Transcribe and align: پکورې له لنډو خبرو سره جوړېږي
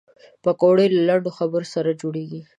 پکورې 0.43 0.85
له 0.95 1.01
لنډو 1.07 1.31
خبرو 1.37 1.67
سره 1.73 1.97
جوړېږي 2.01 2.41